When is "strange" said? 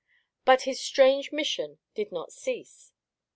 0.83-1.31